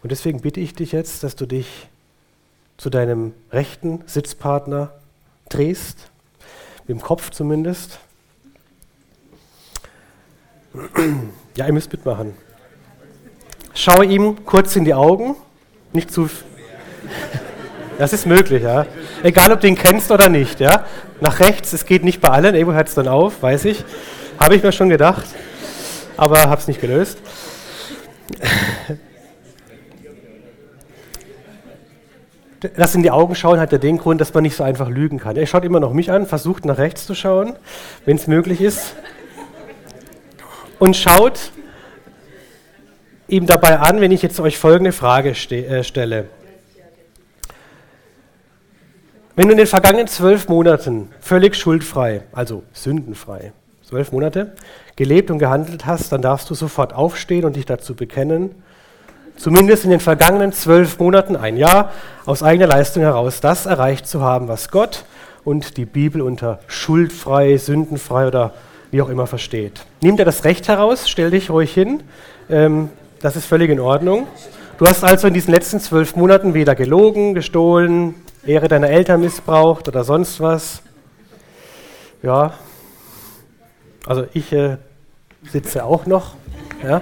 [0.04, 1.88] Und deswegen bitte ich dich jetzt, dass du dich
[2.78, 4.92] zu deinem rechten Sitzpartner
[5.50, 6.10] drehst,
[6.88, 8.00] mit dem Kopf zumindest.
[11.56, 12.36] Ja, ihr müsst mitmachen.
[13.74, 15.36] Schau ihm kurz in die Augen,
[15.94, 16.30] nicht zu.
[17.98, 18.86] Das ist möglich, ja.
[19.24, 20.86] Egal, ob du ihn kennst oder nicht, ja.
[21.20, 23.84] Nach rechts, es geht nicht bei allen, Ego hört es dann auf, weiß ich.
[24.40, 25.26] Habe ich mir schon gedacht,
[26.16, 27.18] aber habe es nicht gelöst.
[32.76, 35.20] Das in die Augen schauen hat ja den Grund, dass man nicht so einfach lügen
[35.20, 35.36] kann.
[35.36, 37.56] Er schaut immer noch mich an, versucht nach rechts zu schauen,
[38.06, 38.96] wenn es möglich ist.
[40.80, 41.52] Und schaut
[43.28, 46.30] ihm dabei an, wenn ich jetzt euch folgende Frage ste äh, stelle.
[49.38, 53.52] Wenn du in den vergangenen zwölf Monaten völlig schuldfrei, also sündenfrei,
[53.88, 54.54] zwölf Monate,
[54.96, 58.56] gelebt und gehandelt hast, dann darfst du sofort aufstehen und dich dazu bekennen,
[59.36, 61.92] zumindest in den vergangenen zwölf Monaten, ein Jahr,
[62.26, 65.06] aus eigener Leistung heraus das erreicht zu haben, was Gott
[65.44, 68.56] und die Bibel unter schuldfrei, sündenfrei oder
[68.90, 69.86] wie auch immer versteht.
[70.02, 72.02] Nimm dir das Recht heraus, stell dich ruhig hin,
[72.50, 72.90] ähm,
[73.22, 74.26] das ist völlig in Ordnung.
[74.80, 78.16] Du hast also in diesen letzten zwölf Monaten weder gelogen, gestohlen,
[78.48, 80.82] Ehre deiner Eltern missbraucht oder sonst was.
[82.24, 82.54] Ja,
[84.06, 84.78] also ich äh,
[85.44, 86.36] sitze auch noch.
[86.82, 87.02] Ja.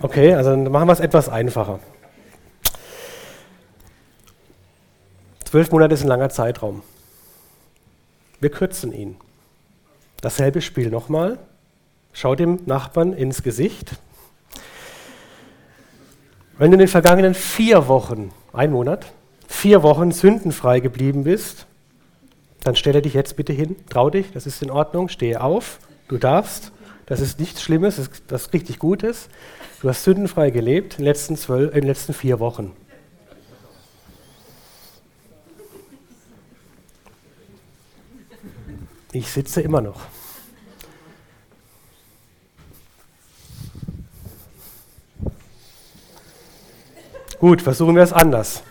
[0.00, 1.78] Okay, also dann machen wir es etwas einfacher.
[5.44, 6.82] Zwölf Monate ist ein langer Zeitraum.
[8.40, 9.16] Wir kürzen ihn.
[10.20, 11.38] Dasselbe Spiel nochmal.
[12.12, 13.92] Schau dem Nachbarn ins Gesicht
[16.62, 19.06] wenn du in den vergangenen vier Wochen, ein Monat,
[19.48, 21.66] vier Wochen sündenfrei geblieben bist,
[22.62, 26.18] dann stelle dich jetzt bitte hin, trau dich, das ist in Ordnung, stehe auf, du
[26.18, 26.70] darfst,
[27.06, 29.28] das ist nichts Schlimmes, das ist, ist richtig Gutes.
[29.80, 32.70] Du hast sündenfrei gelebt in den letzten, zwölf, in den letzten vier Wochen.
[39.10, 40.02] Ich sitze immer noch.
[47.42, 48.62] Gut, versuchen wir es anders.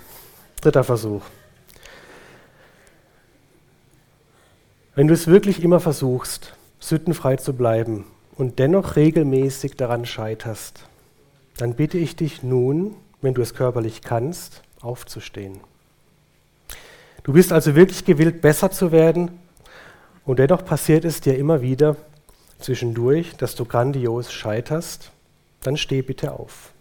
[0.62, 1.24] Dritter Versuch.
[4.96, 8.06] Wenn du es wirklich immer versuchst, sündenfrei zu bleiben
[8.38, 10.86] und dennoch regelmäßig daran scheiterst,
[11.58, 15.60] dann bitte ich dich nun, wenn du es körperlich kannst, aufzustehen.
[17.24, 19.38] Du bist also wirklich gewillt, besser zu werden
[20.24, 21.98] und dennoch passiert es dir immer wieder
[22.58, 25.12] zwischendurch, dass du grandios scheiterst,
[25.60, 26.72] dann steh bitte auf.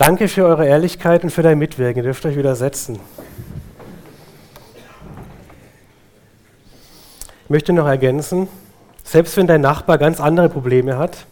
[0.00, 1.98] Danke für eure Ehrlichkeit und für dein Mitwirken.
[1.98, 2.98] Ihr dürft euch wieder setzen.
[7.44, 8.48] Ich möchte noch ergänzen,
[9.04, 11.26] selbst wenn dein Nachbar ganz andere Probleme hat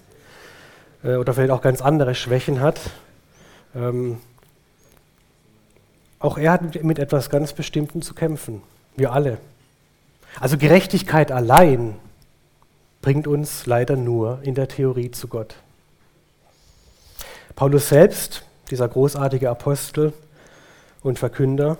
[1.02, 2.78] äh, oder vielleicht auch ganz andere Schwächen hat,
[3.74, 4.20] ähm,
[6.18, 8.60] auch er hat mit, mit etwas ganz Bestimmtem zu kämpfen.
[8.96, 9.38] Wir alle.
[10.40, 11.94] Also Gerechtigkeit allein
[13.00, 15.54] bringt uns leider nur in der Theorie zu Gott.
[17.56, 20.12] Paulus selbst dieser großartige Apostel
[21.02, 21.78] und Verkünder,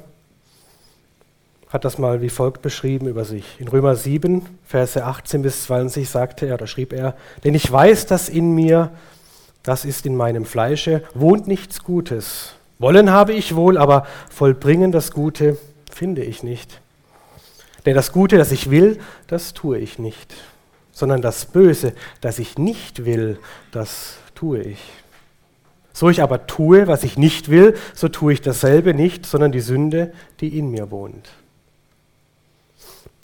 [1.68, 3.44] hat das mal wie folgt beschrieben über sich.
[3.58, 8.06] In Römer 7, Verse 18 bis 20 sagte er oder schrieb er, denn ich weiß,
[8.06, 8.90] dass in mir,
[9.62, 12.54] das ist in meinem Fleische, wohnt nichts Gutes.
[12.78, 15.58] Wollen habe ich wohl, aber vollbringen das Gute
[15.92, 16.80] finde ich nicht.
[17.84, 20.34] Denn das Gute, das ich will, das tue ich nicht,
[20.92, 23.38] sondern das Böse, das ich nicht will,
[23.72, 24.78] das tue ich.
[25.98, 29.58] So ich aber tue, was ich nicht will, so tue ich dasselbe nicht, sondern die
[29.58, 31.28] Sünde, die in mir wohnt.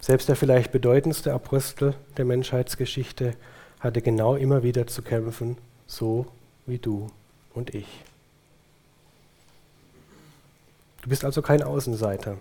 [0.01, 3.37] Selbst der vielleicht bedeutendste Apostel der Menschheitsgeschichte
[3.79, 5.57] hatte genau immer wieder zu kämpfen,
[5.87, 6.27] so
[6.67, 7.07] wie du
[7.55, 7.87] und ich.
[11.03, 12.39] Du bist also kein Außenseiter.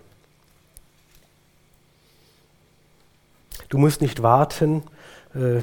[3.68, 4.82] Du musst nicht warten,
[5.32, 5.62] äh,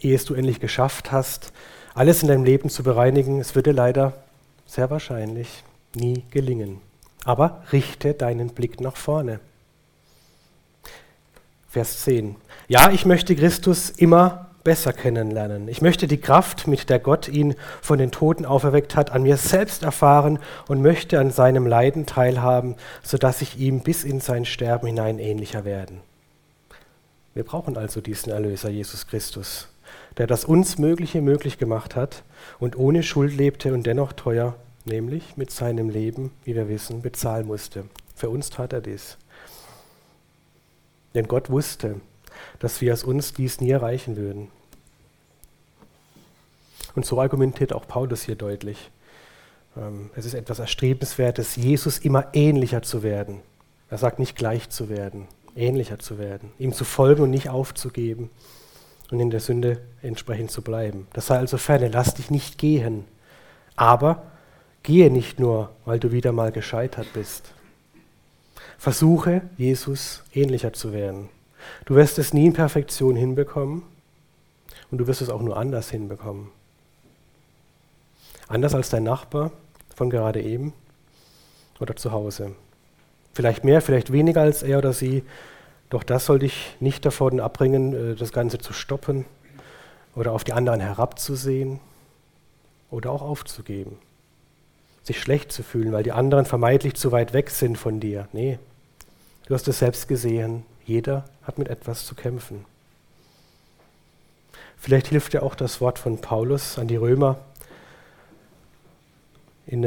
[0.00, 1.52] ehe du endlich geschafft hast,
[1.98, 4.12] alles in deinem Leben zu bereinigen, es wird dir leider
[4.66, 5.64] sehr wahrscheinlich
[5.96, 6.80] nie gelingen.
[7.24, 9.40] Aber richte deinen Blick nach vorne.
[11.68, 12.36] Vers 10.
[12.68, 15.66] Ja, ich möchte Christus immer besser kennenlernen.
[15.66, 19.36] Ich möchte die Kraft, mit der Gott ihn von den Toten auferweckt hat, an mir
[19.36, 24.86] selbst erfahren und möchte an seinem Leiden teilhaben, sodass ich ihm bis in sein Sterben
[24.86, 26.00] hinein ähnlicher werden.
[27.34, 29.66] Wir brauchen also diesen Erlöser, Jesus Christus
[30.18, 32.24] der das uns Mögliche möglich gemacht hat
[32.58, 37.46] und ohne Schuld lebte und dennoch teuer, nämlich mit seinem Leben, wie wir wissen, bezahlen
[37.46, 37.84] musste.
[38.16, 39.16] Für uns tat er dies.
[41.14, 42.00] Denn Gott wusste,
[42.58, 44.48] dass wir aus uns dies nie erreichen würden.
[46.96, 48.90] Und so argumentiert auch Paulus hier deutlich.
[49.76, 53.40] Ähm, es ist etwas Erstrebenswertes, Jesus immer ähnlicher zu werden.
[53.88, 58.30] Er sagt nicht gleich zu werden, ähnlicher zu werden, ihm zu folgen und nicht aufzugeben
[59.10, 61.06] und in der Sünde entsprechend zu bleiben.
[61.12, 63.04] Das sei also ferne, lass dich nicht gehen.
[63.76, 64.24] Aber
[64.82, 67.52] gehe nicht nur, weil du wieder mal gescheitert bist.
[68.76, 71.28] Versuche, Jesus ähnlicher zu werden.
[71.84, 73.82] Du wirst es nie in Perfektion hinbekommen
[74.90, 76.48] und du wirst es auch nur anders hinbekommen.
[78.46, 79.50] Anders als dein Nachbar
[79.94, 80.72] von gerade eben
[81.80, 82.54] oder zu Hause.
[83.34, 85.22] Vielleicht mehr, vielleicht weniger als er oder sie,
[85.90, 89.24] doch das soll dich nicht davon abbringen, äh, das Ganze zu stoppen
[90.14, 91.80] oder auf die anderen herabzusehen
[92.90, 93.98] oder auch aufzugeben.
[95.02, 98.28] Sich schlecht zu fühlen, weil die anderen vermeintlich zu weit weg sind von dir.
[98.32, 98.58] Nee,
[99.46, 100.64] du hast es selbst gesehen.
[100.84, 102.64] Jeder hat mit etwas zu kämpfen.
[104.76, 107.38] Vielleicht hilft dir auch das Wort von Paulus an die Römer
[109.66, 109.84] in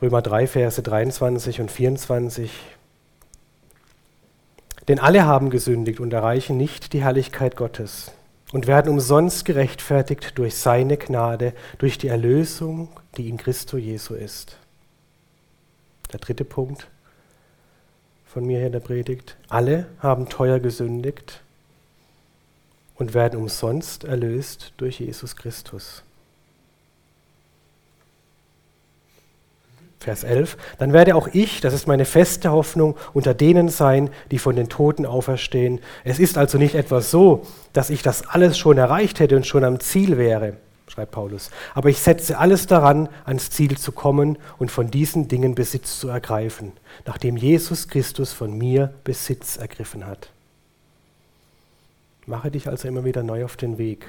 [0.00, 2.50] Römer 3, Verse 23 und 24.
[4.88, 8.12] Denn alle haben gesündigt und erreichen nicht die Herrlichkeit Gottes
[8.52, 14.58] und werden umsonst gerechtfertigt durch seine Gnade, durch die Erlösung, die in Christo Jesu ist.
[16.12, 16.88] Der dritte Punkt
[18.26, 19.36] von mir hier in der Predigt.
[19.48, 21.40] Alle haben teuer gesündigt
[22.96, 26.02] und werden umsonst erlöst durch Jesus Christus.
[30.04, 34.38] Vers 11, dann werde auch ich, das ist meine feste Hoffnung, unter denen sein, die
[34.38, 35.80] von den Toten auferstehen.
[36.04, 39.64] Es ist also nicht etwas so, dass ich das alles schon erreicht hätte und schon
[39.64, 41.50] am Ziel wäre, schreibt Paulus.
[41.74, 46.08] Aber ich setze alles daran, ans Ziel zu kommen und von diesen Dingen Besitz zu
[46.08, 46.72] ergreifen,
[47.06, 50.28] nachdem Jesus Christus von mir Besitz ergriffen hat.
[52.26, 54.06] Mache dich also immer wieder neu auf den Weg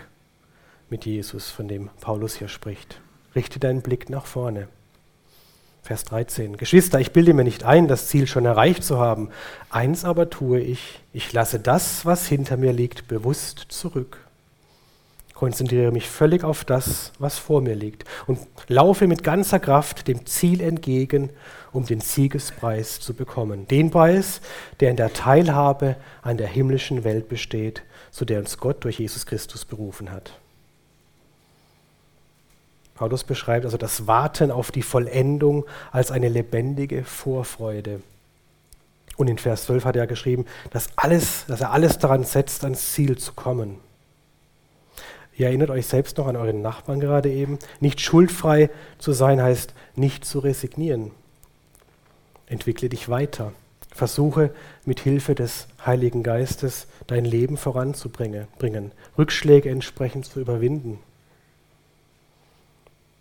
[0.89, 2.99] mit Jesus, von dem Paulus hier spricht.
[3.33, 4.67] Richte deinen Blick nach vorne.
[5.85, 6.57] Vers 13.
[6.57, 9.29] Geschwister, ich bilde mir nicht ein, das Ziel schon erreicht zu haben.
[9.69, 14.17] Eins aber tue ich, ich lasse das, was hinter mir liegt, bewusst zurück.
[15.35, 20.25] Konzentriere mich völlig auf das, was vor mir liegt und laufe mit ganzer Kraft dem
[20.25, 21.29] Ziel entgegen,
[21.71, 23.67] um den Siegespreis zu bekommen.
[23.67, 24.41] Den Preis,
[24.79, 29.27] der in der Teilhabe an der himmlischen Welt besteht, zu der uns Gott durch Jesus
[29.27, 30.31] Christus berufen hat.
[32.95, 38.01] Paulus beschreibt also das Warten auf die Vollendung als eine lebendige Vorfreude.
[39.17, 42.93] Und in Vers 12 hat er geschrieben, dass, alles, dass er alles daran setzt, ans
[42.93, 43.77] Ziel zu kommen.
[45.37, 47.59] Ihr erinnert euch selbst noch an euren Nachbarn gerade eben.
[47.81, 51.11] Nicht schuldfrei zu sein heißt nicht zu resignieren.
[52.47, 53.51] Entwickle dich weiter.
[53.91, 54.53] Versuche
[54.85, 60.99] mit Hilfe des Heiligen Geistes dein Leben voranzubringen, Rückschläge entsprechend zu überwinden.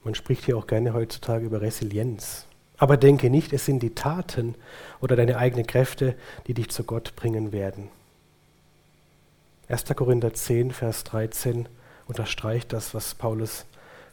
[0.05, 2.47] Man spricht hier auch gerne heutzutage über Resilienz.
[2.77, 4.55] Aber denke nicht, es sind die Taten
[5.01, 6.15] oder deine eigenen Kräfte,
[6.47, 7.89] die dich zu Gott bringen werden.
[9.69, 9.85] 1.
[9.97, 11.69] Korinther 10, Vers 13
[12.07, 13.65] unterstreicht das, was Paulus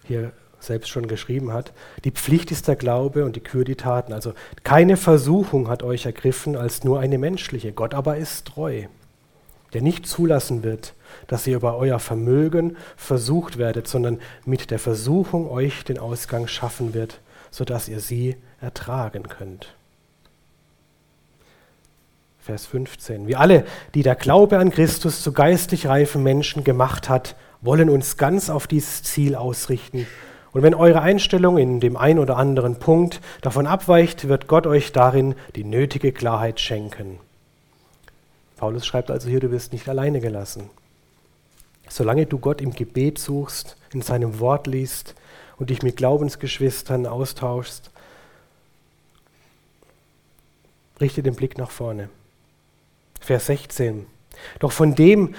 [0.06, 1.74] hier selbst schon geschrieben hat.
[2.04, 4.14] Die Pflicht ist der Glaube und die Kür die Taten.
[4.14, 7.74] Also keine Versuchung hat euch ergriffen als nur eine menschliche.
[7.74, 8.86] Gott aber ist treu
[9.74, 10.94] der nicht zulassen wird,
[11.28, 16.94] dass ihr über euer Vermögen versucht werdet, sondern mit der Versuchung euch den Ausgang schaffen
[16.94, 17.20] wird,
[17.50, 19.74] sodass ihr sie ertragen könnt.
[22.40, 23.28] Vers 15.
[23.28, 28.18] Wir alle, die der Glaube an Christus zu geistlich reifen Menschen gemacht hat, wollen uns
[28.18, 30.08] ganz auf dieses Ziel ausrichten.
[30.52, 34.92] Und wenn eure Einstellung in dem ein oder anderen Punkt davon abweicht, wird Gott euch
[34.92, 37.20] darin die nötige Klarheit schenken.
[38.58, 40.70] Paulus schreibt also hier, du wirst nicht alleine gelassen.
[41.92, 45.14] Solange du Gott im Gebet suchst, in seinem Wort liest
[45.58, 47.92] und dich mit Glaubensgeschwistern austauschst,
[51.02, 52.08] richte den Blick nach vorne.
[53.20, 54.06] Vers 16.
[54.60, 55.36] Doch von dem,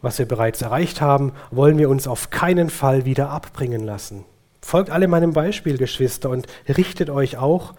[0.00, 4.24] was wir bereits erreicht haben, wollen wir uns auf keinen Fall wieder abbringen lassen.
[4.62, 7.74] Folgt alle meinem Beispiel, Geschwister, und richtet euch auch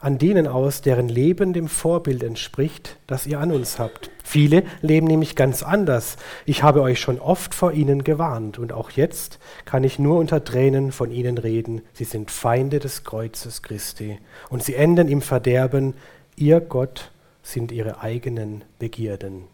[0.00, 4.10] an denen aus, deren Leben dem Vorbild entspricht, das ihr an uns habt.
[4.24, 6.16] Viele leben nämlich ganz anders.
[6.46, 10.42] Ich habe euch schon oft vor ihnen gewarnt und auch jetzt kann ich nur unter
[10.42, 11.82] Tränen von ihnen reden.
[11.92, 15.94] Sie sind Feinde des Kreuzes Christi und sie enden im Verderben.
[16.34, 17.10] Ihr Gott
[17.42, 19.44] sind ihre eigenen Begierden.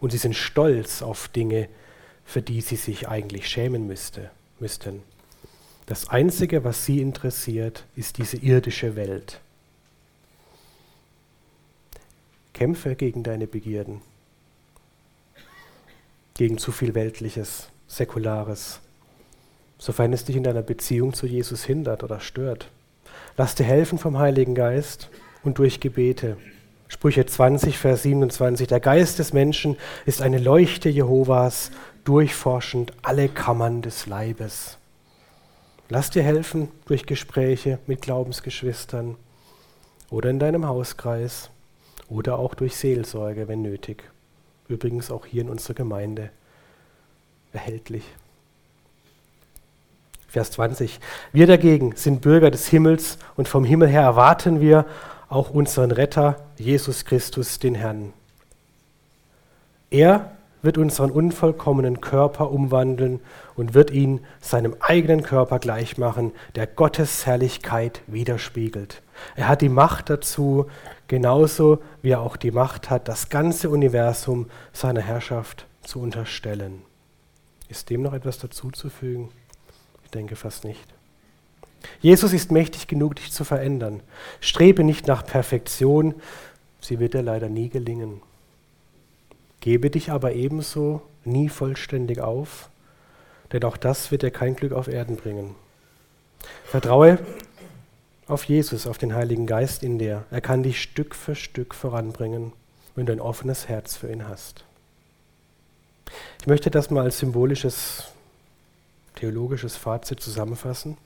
[0.00, 1.68] Und sie sind stolz auf Dinge,
[2.24, 4.30] für die sie sich eigentlich schämen müsste,
[4.60, 5.02] müssten.
[5.86, 9.40] Das Einzige, was sie interessiert, ist diese irdische Welt.
[12.54, 14.00] Kämpfe gegen deine Begierden.
[16.34, 18.80] gegen zu viel Weltliches, Säkulares,
[19.78, 22.68] sofern es dich in deiner Beziehung zu Jesus hindert oder stört.
[23.36, 25.10] Lass dir helfen vom Heiligen Geist
[25.44, 26.36] und durch Gebete.
[26.88, 28.66] Sprüche 20, Vers 27.
[28.68, 29.76] Der Geist des Menschen
[30.06, 31.70] ist eine Leuchte Jehovas,
[32.04, 34.78] durchforschend alle Kammern des Leibes.
[35.88, 39.16] Lass dir helfen durch Gespräche mit Glaubensgeschwistern
[40.10, 41.50] oder in deinem Hauskreis
[42.08, 44.04] oder auch durch Seelsorge, wenn nötig.
[44.68, 46.30] Übrigens auch hier in unserer Gemeinde
[47.52, 48.04] erhältlich.
[50.28, 50.98] Vers 20.
[51.32, 54.84] Wir dagegen sind Bürger des Himmels und vom Himmel her erwarten wir
[55.28, 58.12] auch unseren Retter, Jesus Christus, den Herrn.
[59.90, 60.33] Er
[60.64, 63.20] wird unseren unvollkommenen Körper umwandeln
[63.54, 69.02] und wird ihn seinem eigenen Körper gleichmachen, der Gottes Herrlichkeit widerspiegelt.
[69.36, 70.66] Er hat die Macht dazu,
[71.06, 76.82] genauso wie er auch die Macht hat, das ganze Universum seiner Herrschaft zu unterstellen.
[77.68, 79.28] Ist dem noch etwas dazuzufügen?
[80.04, 80.94] Ich denke fast nicht.
[82.00, 84.00] Jesus ist mächtig genug, dich zu verändern.
[84.40, 86.14] Strebe nicht nach Perfektion,
[86.80, 88.22] sie wird dir leider nie gelingen.
[89.64, 92.68] Gebe dich aber ebenso nie vollständig auf,
[93.50, 95.54] denn auch das wird dir kein Glück auf Erden bringen.
[96.66, 97.18] Vertraue
[98.26, 100.24] auf Jesus, auf den Heiligen Geist in dir.
[100.30, 102.52] Er kann dich Stück für Stück voranbringen,
[102.94, 104.66] wenn du ein offenes Herz für ihn hast.
[106.42, 108.08] Ich möchte das mal als symbolisches,
[109.14, 110.98] theologisches Fazit zusammenfassen.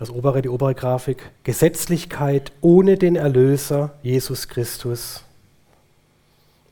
[0.00, 1.30] Das obere, die obere Grafik.
[1.44, 5.22] Gesetzlichkeit ohne den Erlöser, Jesus Christus,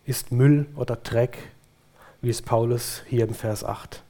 [0.07, 1.39] ist Müll oder Dreck,
[2.21, 4.03] wie es Paulus hier im Vers 8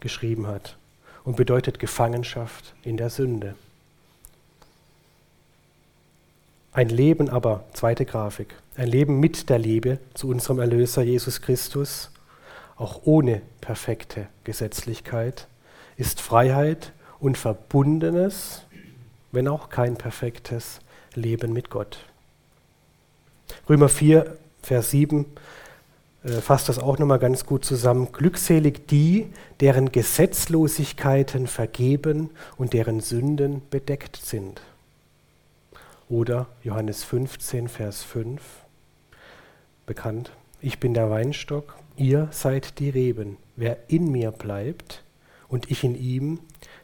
[0.00, 0.76] geschrieben hat,
[1.24, 3.54] und bedeutet Gefangenschaft in der Sünde.
[6.72, 12.10] Ein Leben aber, zweite Grafik, ein Leben mit der Liebe zu unserem Erlöser Jesus Christus,
[12.76, 15.46] auch ohne perfekte Gesetzlichkeit,
[15.96, 18.62] ist Freiheit und verbundenes,
[19.30, 20.80] wenn auch kein perfektes
[21.14, 21.98] Leben mit Gott.
[23.68, 25.26] Römer 4, Vers 7
[26.24, 28.08] äh, fasst das auch nochmal ganz gut zusammen.
[28.12, 29.26] Glückselig die,
[29.60, 34.62] deren Gesetzlosigkeiten vergeben und deren Sünden bedeckt sind.
[36.08, 38.42] Oder Johannes 15, Vers 5,
[39.86, 40.32] bekannt.
[40.60, 43.36] Ich bin der Weinstock, ihr seid die Reben.
[43.56, 45.02] Wer in mir bleibt
[45.48, 46.40] und ich in ihm,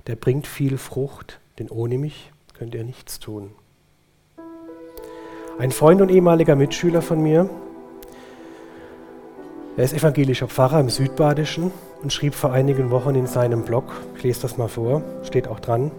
[0.06, 3.50] der bringt viel Frucht, denn ohne mich könnt ihr nichts tun.
[5.58, 7.50] Ein Freund und ehemaliger Mitschüler von mir,
[9.80, 11.72] er ist evangelischer Pfarrer im Südbadischen
[12.02, 15.58] und schrieb vor einigen Wochen in seinem Blog, ich lese das mal vor, steht auch
[15.58, 15.90] dran,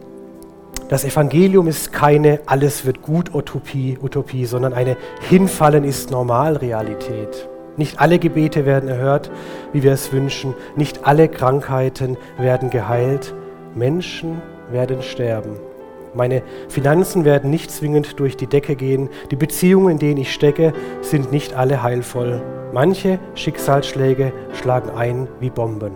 [0.87, 4.97] das Evangelium ist keine Alles wird gut Utopie, Utopie, sondern eine
[5.29, 7.49] Hinfallen ist Normalrealität.
[7.75, 9.31] Nicht alle Gebete werden erhört,
[9.73, 10.53] wie wir es wünschen.
[10.75, 13.33] Nicht alle Krankheiten werden geheilt.
[13.73, 15.70] Menschen werden sterben.
[16.13, 19.09] Meine Finanzen werden nicht zwingend durch die Decke gehen.
[19.31, 22.41] Die Beziehungen, in denen ich stecke, sind nicht alle heilvoll.
[22.73, 25.93] Manche Schicksalsschläge schlagen ein wie Bomben.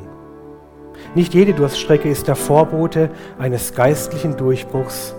[1.16, 5.14] Nicht jede Durststrecke ist der Vorbote eines geistlichen Durchbruchs.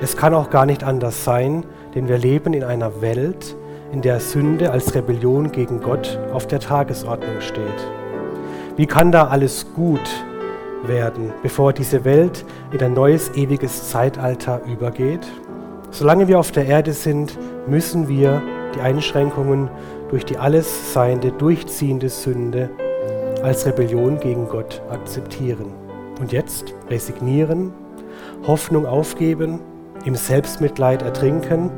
[0.00, 3.56] Es kann auch gar nicht anders sein, denn wir leben in einer Welt,
[3.92, 7.88] in der Sünde als Rebellion gegen Gott auf der Tagesordnung steht.
[8.76, 10.08] Wie kann da alles gut
[10.84, 15.26] werden, bevor diese Welt in ein neues ewiges Zeitalter übergeht?
[15.90, 18.42] Solange wir auf der Erde sind, müssen wir
[18.74, 19.70] die Einschränkungen
[20.10, 22.70] durch die alles seiende, durchziehende Sünde
[23.42, 25.72] als Rebellion gegen Gott akzeptieren.
[26.20, 27.72] Und jetzt resignieren,
[28.46, 29.60] Hoffnung aufgeben,
[30.04, 31.70] im Selbstmitleid ertrinken?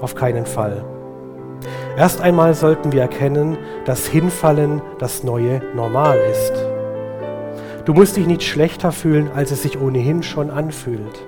[0.00, 0.84] Auf keinen Fall.
[1.96, 6.67] Erst einmal sollten wir erkennen, dass Hinfallen das neue Normal ist.
[7.88, 11.24] Du musst dich nicht schlechter fühlen, als es sich ohnehin schon anfühlt,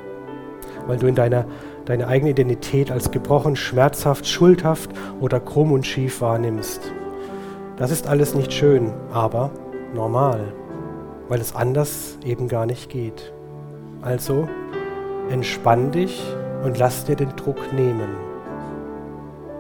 [0.87, 1.47] weil du in deiner
[1.87, 4.91] deine eigene Identität als gebrochen, schmerzhaft, schuldhaft
[5.21, 6.93] oder krumm und schief wahrnimmst.
[7.79, 9.53] Das ist alles nicht schön, aber
[9.95, 10.53] normal,
[11.31, 13.33] weil es anders eben gar nicht geht.
[14.03, 14.47] Also
[15.31, 16.23] entspann dich
[16.63, 18.11] und lass dir den Druck nehmen.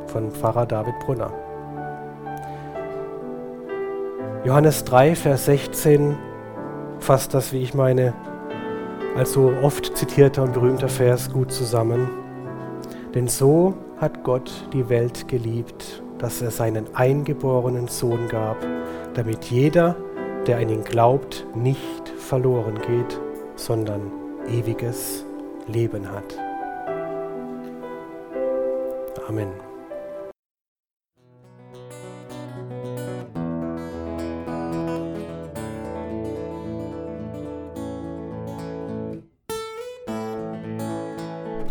[0.07, 1.33] Von Pfarrer David Brunner.
[4.45, 6.29] Johannes 3, Vers 16
[7.01, 8.15] fasst das, wie ich meine,
[9.17, 12.09] als so oft zitierter und berühmter Vers gut zusammen.
[13.15, 18.59] Denn so hat Gott die Welt geliebt, dass er seinen eingeborenen Sohn gab,
[19.15, 19.97] damit jeder,
[20.47, 23.21] der an ihn glaubt, nicht verloren geht,
[23.57, 24.13] sondern
[24.49, 25.25] ewiges
[25.67, 26.39] Leben hat.
[29.29, 29.70] Amen.